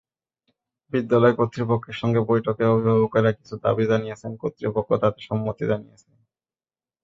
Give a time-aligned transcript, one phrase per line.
[0.93, 6.09] বিদ্যালয় কর্তৃপক্ষের সঙ্গে বৈঠকে অভিভাবকেরা কিছু দাবি জানিয়েছেন, কর্তৃপক্ষ তাতে সম্মতি জানিয়েছে।